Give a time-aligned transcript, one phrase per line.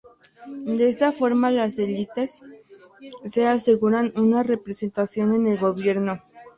[0.65, 2.41] De esta forma, las elites
[3.25, 6.23] se aseguran una representación en el gobierno.